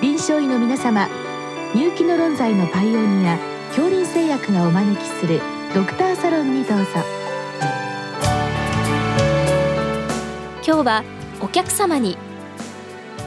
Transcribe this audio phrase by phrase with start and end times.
[0.00, 1.08] 臨床医の皆様
[1.74, 3.36] 入気の論剤のパイオニア
[3.68, 5.42] 恐林製薬がお招きする
[5.74, 6.84] ドクターサロンにどうぞ。
[10.66, 11.04] 今日は
[11.42, 12.16] お客様に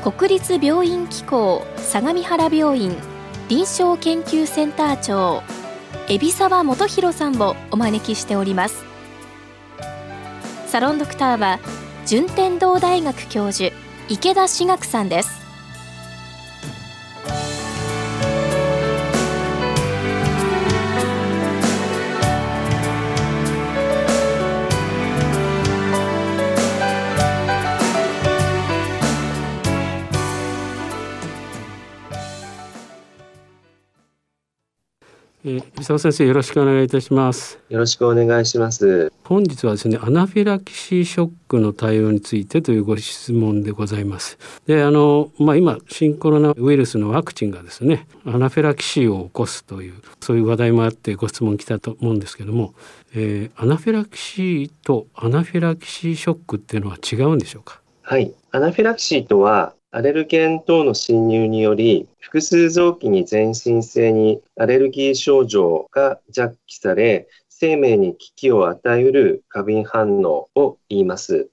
[0.04, 2.97] 国立病院機構相模原病院
[3.49, 5.43] 臨床研究センター長
[6.09, 8.83] 海老沢元弘さんをお招きしております。
[10.65, 11.59] サロンドクターは
[12.07, 13.71] 順天堂大学教授
[14.09, 15.43] 池田志学さんです。
[35.45, 37.59] えー、伊沢先生よろしくお願いいたします。
[37.67, 39.11] よろしくお願いします。
[39.25, 44.38] 本日はですねアナフィラキシーショックの対応についてというご質問でございます。
[44.67, 52.73] であのまあ今新型コロナウイルスのワクチンがですねアナフィラキシーを起こすというそういう話題もあってご質問来たと思うんですけども、
[53.14, 57.82] えー、アナフィラキシーとアナフィラキシーショックっていうのは違うんでしょうか？
[58.02, 58.34] はい。
[58.52, 71.47] アナフィラキシーとはアレルゲン等の侵入により、複数臓器に全身性にアレルギー症状が惹起され、生命に危機を与えうる過敏反応を言います。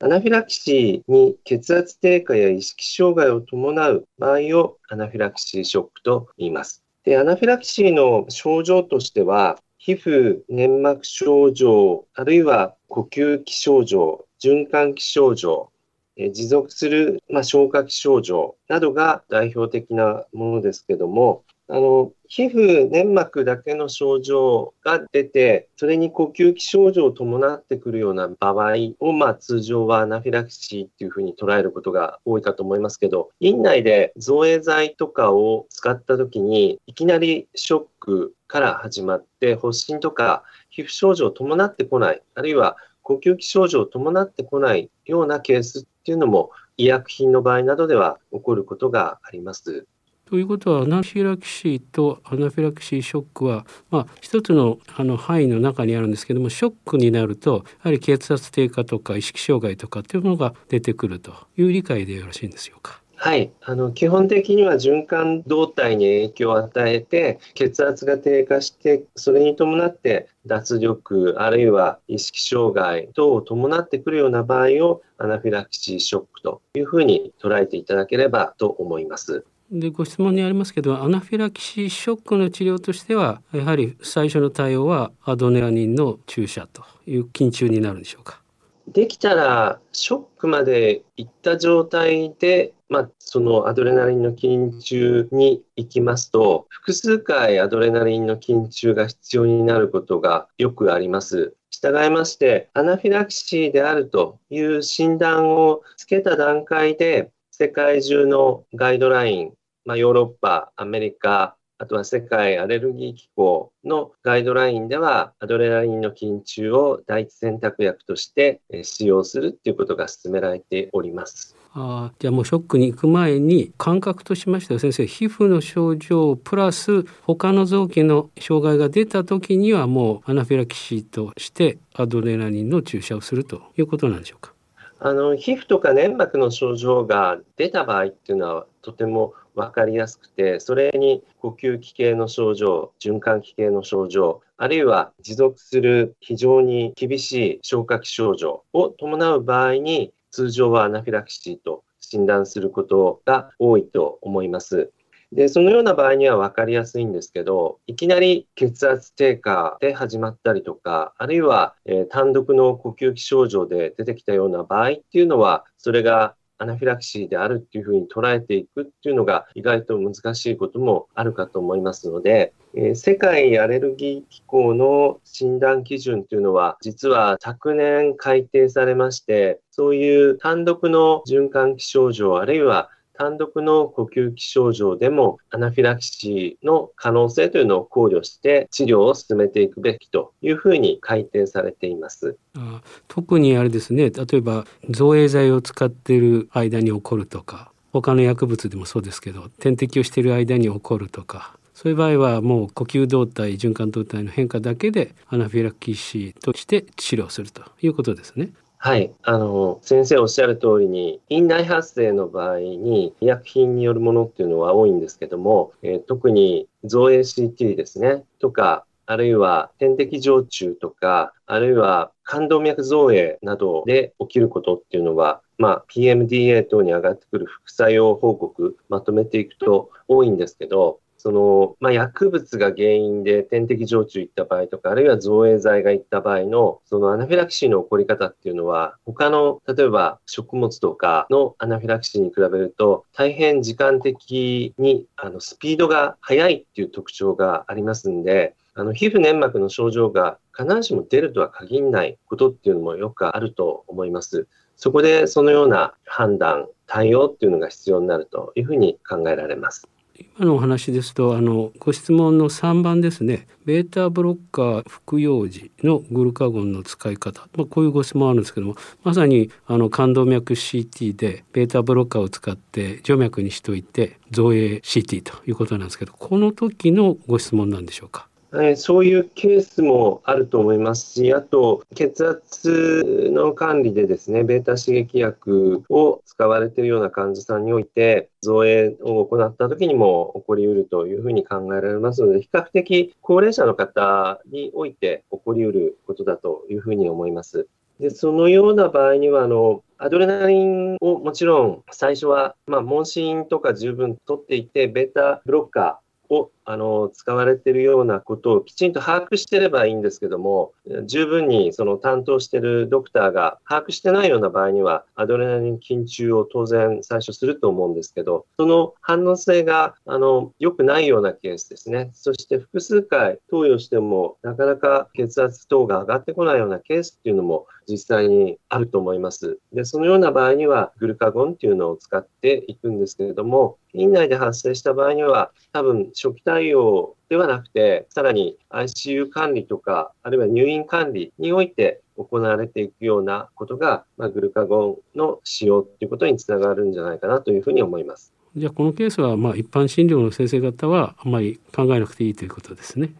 [0.00, 6.82] アナフィラキシーに血圧低下や意識障害を伴う場合をアナフィラキシーショックと言います。
[7.04, 15.68] で、アナフィラキシーの症状としては、皮膚、粘膜症状、あるいは呼吸器症状、循環器症状、
[16.16, 49.86] 持続する、まあ、消化器症状などが代表的なものですけども、あの、皮膚、粘膜だけの症状が出て、それに呼吸器症状を伴ってくるような場合を、まあ、通常はアナフィラキシーっていうふうに捉えることが多いかと思いますけど、院内で造影剤とかを使った時に、いきなりショックから始まって、発疹とか皮膚症状を伴ってこない、あるいは呼吸器症状を伴ってこないようなケースっていうのも医薬品の場合などでは起こることがあります。
[50.26, 63.03] ということはアナフィラキシーとアナフィラキシーショックは、まあ、一つのあの範囲の中にあるんですけどもショックになるとやはり血圧低下とか意識障害とかっていうものが出てくるという理解でよろしいんでしょうか？
[63.24, 63.52] はい。
[63.62, 79.46] あの、基本的には循環動態に影響を与えて、血圧が低下して、それに伴って脱力、あるいは意識障害等を伴ってくるような場合をアナフィラキシーショックというふうに捉えていただければと思います。
[79.70, 88.42] でご質問にありますけどアナフィラキシーショックの治療としてはやはり最初の対応はアドネラニンの注射という緊張になるんでしょうか？
[88.86, 101.56] できたらショックまでいった状態でまあ、そのアドレナリンの緊張に行きますと、複数回アドレナリンの緊張が必要になることがよくあります。
[101.70, 121.56] 従いまして、アナフィラキシーであるという診断をつけた段階で、世界中のガイドライン、まあ、ヨーロッパ、アメリカ、あとは世界アレルギー機構のガイドラインでは、アドレナリンの緊張を第一選択薬として使用するということが進められております。
[121.76, 134.54] あじゃあもうショックに行く前に感覚としましては先生皮膚の症状プラス他の臓器の障害が出た時にはもうアナフィラキシーとしてアドレナリンの注射をするということなんでしょうか？
[135.00, 154.90] あの皮膚とか粘膜の症状が出た場合っていうのはとても分かりやすくてそれに呼吸器系の症状循環器系の症状あるいは持続する非常に厳しい消化器症状を伴う場合に通常はアナフィラキシーと診断することが多いと思います。
[155.30, 192.36] で、そのような場合には分かりやすいんですけど、いきなり血圧低下で始まったりとか、あるいは、えー、単独の呼吸器症状で出てきたような場合っていうのは、それがアナフィラキシーであるっていうふうに捉えていくっていうのが意外と難しいこともあるかと思いますので、え、世界アレルギー機構の診断基準っていうのは実は昨年改定されまして、そういう単独の循環器症状あるいは単独の呼吸器症状でもアナフィラキシーの可能性というのを考慮して治療を進めていくべきというふうに改定されています。
[192.56, 208.50] あ特にあれですね例えば造影剤を使っている間に起こるとか他の薬物でもそうですけど点滴をしている間に起こるとかそういう場合はもう呼吸動態循環動態の変化だけでアナフィラキシーとして治療するということですね。
[208.86, 209.14] はい。
[209.22, 254.46] あの、先生おっしゃる通りに、院内発生の場合に医薬品によるものっていうのは多いんですけども、えー、特に造影 CT ですね、とか、あるいは点滴静注とか、あるいは冠動脈造影などで起きることっていうのは、まあ、PMDA 等に上がってくる副作用報告まとめていくと多いんですけど、その、まあ、薬物が原因で点滴静注行った場合とか、あるいは造影剤が行った場合の、そのアナフィラキシーの起こり方っていうのは、他の、例えば食物とかのアナフィラキシーに比べると、大変時間的に、あの、スピードが速いっていう特徴がありますんで、あの、皮膚粘膜の症状が必ずしも出るとは限らないことっていうのもよくあると思います。
[254.76, 259.88] そこでそのような判断、対応っていうのが必要になるというふうに考えられます。
[260.16, 263.48] 今のお話ですとあのご質問の3番ですね。
[263.64, 278.28] ベータブロッカー服用時のグルカゴンの使い方、まあ、こういうご質問あるんですけどもまさにあの冠動脈 CT でベータブロッカーを使って静脈にしといて造影 CT ということなんですけどこの時のご質問なんでしょうか？
[278.60, 297.66] えそういうケースもあると思いますし、あと、血圧の管理でですね、ベータ刺激薬を使われているような患者さんにおいて、造影を行った時にも起こりうるというふうに考えられますので、比較的高齢者の方において起こりうることだというふうに思います。
[298.00, 310.72] でそのような場合にはあの、アドレナリンをもちろん最初は、まあ、問診とか十分取っていて、ベータブロッカーをあの使われているようなことをきちんと把握してればいいんですけども、
[311.06, 322.10] 十分にその担当しているドクターが把握してないような場合には、アドレナリン緊張を当然最初すると思うんですけど、その反応性があの良くないようなケースですね。
[322.14, 329.58] そして複数回投与しても、なかなか血圧等が上がってこないようなケースっていうのも実際にあると思います。
[329.72, 348.32] で、そのような場合には、グルカゴンっていうのを使っていくんですけれども、院内で発生した場合には、多分初期対応ではなくて、さらに ICU 管理とか、あるいは入院管理において行われていくようなことが、まあ、グルカゴンの使用ということにつながるんじゃないかなというふうに思います。
[348.56, 353.10] じゃあこのケースはまあ一般診療の先生方はあんまり考えなくていいということですね。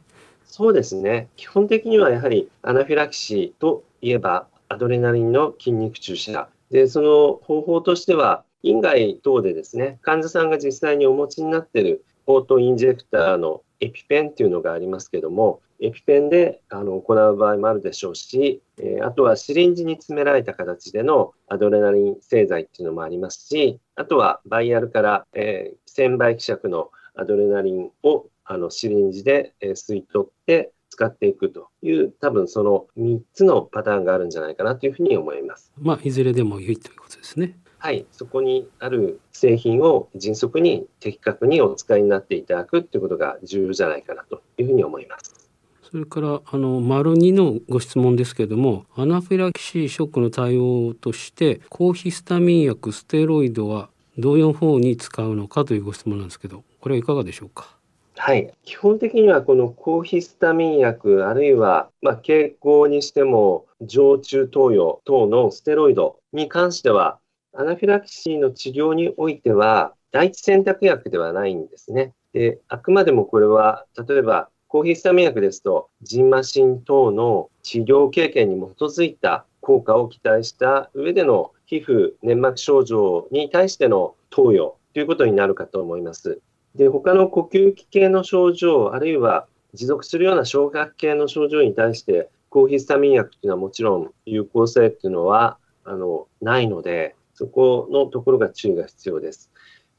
[0.46, 1.28] そうですね。
[1.36, 6.48] 基本的にはやはりアナフィラキシーといえばアドレナリンの筋肉注射。
[6.70, 35.72] で、その方法としては、院外等でですね、患者さんが実際にお持ちになっているオートインジェクターのエピペンっていうのがありますけども、エピペンであの行う場合もあるでしょうし、えー、あとはシリンジに詰められた形でのアドレナリン製剤っていうのもありますし、あとはバイアルから、えー、1000倍希釈のアドレナリンをあのシリンジで、えー、吸い取って使っていくという、多分その3つのパターンがあるんじゃないかなというふうに思います。
[35.76, 37.58] まあ、いずれでも良いということですね。
[37.84, 45.50] はい、そこにある製品を迅速に的確にお使いになっていただくということが重要じゃないかなというふうに思います。
[45.82, 57.76] それからあの丸2のご質問ですけれどもアナフィラキシーショックの対応として抗ヒスタミン薬ステロイドはどういう方に使うのかというご質問なんですけどこれはいかがでしょうか？
[58.16, 58.50] はい。
[58.64, 67.18] 基本的にはこの抗ヒスタミン薬、あるいは、まあ、経口にしても、常駐投与等のステロイドに関しては、
[67.56, 72.12] アナフィラキシーの治療においては、第一選択薬ではないんですね。
[72.32, 86.40] で、あくまでもこれは、例えば、抗ヒスタミン薬ですと、ジンマシン等の治療経験に基づいた効果を期待した上での皮膚粘膜症状に対しての投与ということになるかと思います。
[86.74, 99.50] で、他の呼吸器系の症状、あるいは持続するような消化系の症状に対して、抗ヒスタミン薬というのはもちろん有効性っていうのはあのないので、そこのところが注意が必要です。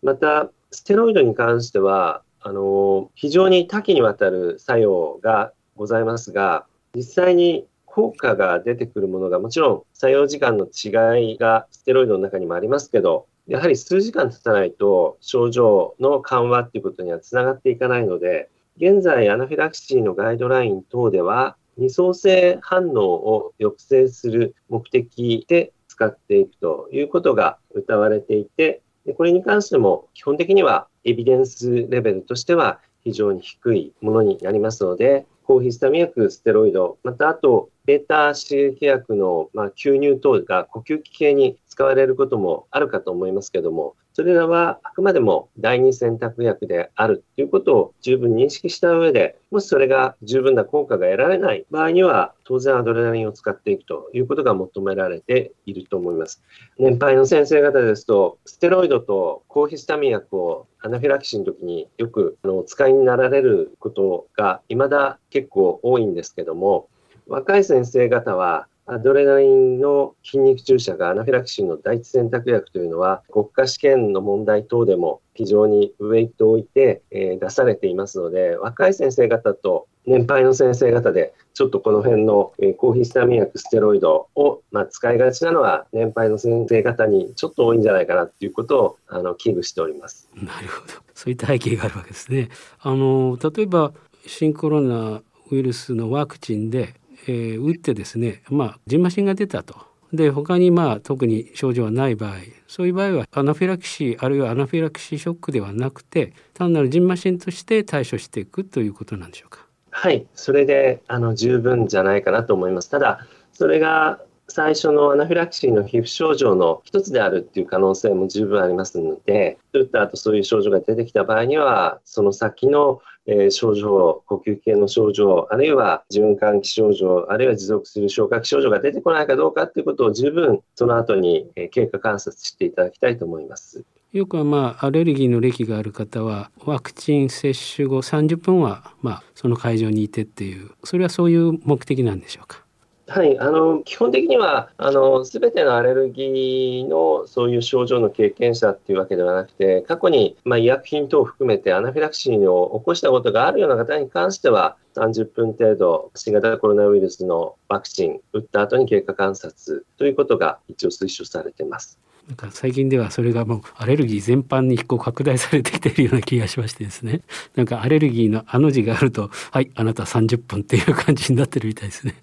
[0.01, 6.65] また、ステロイドに関しては、あの、非常に多岐にわたる作用がございますが、
[6.95, 28.81] 実際に効果が出てくるものが、もちろん作用時間の違いがステロイドの中にもありますけど、やはり数時間経たないと症状の緩和っていうことにはつながっていかないので、現在アナフィラキシーのガイドライン等では、二相性反応を抑制する目的で使っていくということが謳われていて、
[29.15, 56.41] これに関しても基本的にはエビデンスレベルとしては非常に低いものになりますので、抗ヒスタミン薬、ステロイド、またあと、ベータ刺激薬の、まあ、吸入等が呼吸器系に使われることもあるかと思いますけども、それらはあくまでも第二選択薬であるということを十分認識した上で、もしそれが十分な効果が得られない場合には、当然アドレナリンを使っていくということが求められていると思います。
[56.79, 66.88] 年配の先生方ですと、ステロイドと抗ヒスタミン薬をアナフィラキシーの時によくあの使いになられることが未だ結構多いんですけども、
[67.27, 90.29] 若い先生方はアドレナリンの筋肉注射がアナフィラキシーの第一選択薬というのは、国家試験の問題等でも非常にウェイトを置いて、えー、出されていますので、若い先生方と年配の先生方で、ちょっとこの辺の、えー、抗ヒスタミン薬、ステロイドを、まあ、使いがちなのは、年配の先生方にちょっと多いんじゃないかなということをあの危惧しております。
[90.35, 90.93] なるほど。
[91.15, 92.49] そういった背景があるわけですね。
[92.81, 93.93] あの例えば
[94.27, 96.93] 新コロナウイルスのワクチンで
[97.27, 99.75] えー、打ってですね、まあ、ジンマシンが出たと。
[100.13, 102.36] で他にまあ特に症状はない場合
[102.67, 109.65] そういう場合はアナフィラキシーあるいはアナフィラキシーショックではなくて単なるジンマシンとして対処していくということなんでしょうか。
[109.91, 112.89] はいそれであの十分じゃないかなと思います。
[112.89, 133.84] ただそれが最初のアナフィラキシーの皮膚症状の一つであるっていう可能性も十分ありますので、打った後そういう症状が出てきた場合には、その先のえ症状、呼吸系の症状、あるいは循環器症状、あるいは持続する消化器症状が出てこないかどうかということを十分その後に経過観察していただきたいと思います。
[134.12, 142.64] よくはまあアレルギーの歴がある方はワクチン接種後30分はまあその会場にいてっていうそれはそういう目的なんでしょうか？
[143.07, 162.00] はい、あの基本的にはあの全てのアレルギーのそういう症状の経験者っていうわけではなくて過去に、まあ、医薬品等を含めてアナフィラキシーを起こしたことがあるような方に関しては30分程度新型コロナウイルスのワクチン打った後に経過観察ということが一応推奨されています。
[162.27, 167.21] なんか最近ではそれがもうアレルギー全般にこう拡大されてきているような気がしましてですね
[167.55, 172.15] なんかアレルギーのあの字があるとはいあなた30分っていう感じになってるみたいですね。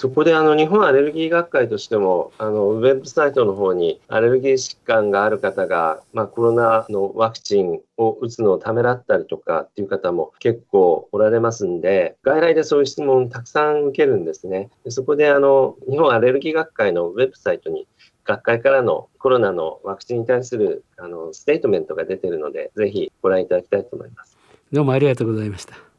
[0.00, 14.70] そこであの日本アレルギー学会としてもあのウェブサイトの方にアレルギー疾患がある方が、まあ、コロナのワクチンを打つのをためらったりとかっていう方も結構おられますんで外来でそういう質問たくさん受けるんですね。
[14.84, 17.86] でそこであの日本アレルギー学会のウェブサイトに
[18.24, 24.38] 学会からのコロナのワクチンに対するあのステートメントが出てるのでぜひご覧いただきたいと思います。
[24.72, 25.89] どうもありがとうございました。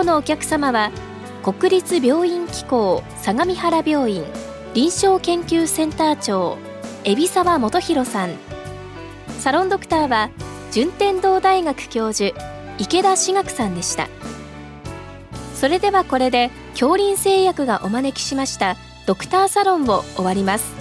[0.00, 0.90] 今日のお客様は
[1.42, 4.24] 国立病院機構相模原病院
[4.72, 6.56] 臨床研究センター長
[7.04, 8.30] 海老沢元弘さん。
[9.40, 10.30] サロンドクターは
[10.72, 12.34] 順天堂大学教授
[12.78, 14.08] 池田志学さんでした。
[15.54, 20.79] それではこれで恐林製薬がお招きしましたドクターサロンを終わります。